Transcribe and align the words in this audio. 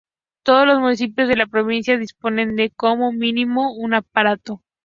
Todos 0.41 0.65
los 0.65 0.79
municipios 0.79 1.27
de 1.29 1.35
la 1.37 1.45
provincia 1.45 1.95
disponen 1.99 2.55
de, 2.55 2.71
como 2.71 3.11
mínimo, 3.11 3.75
un 3.75 3.93
aparato. 3.93 4.63